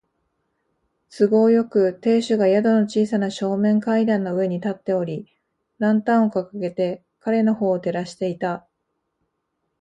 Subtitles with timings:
[1.15, 5.27] 都合よく、亭主が宿の小さな正面階段の上に立っており、
[5.77, 8.67] ランタンをかかげて彼のほうを照らしていた。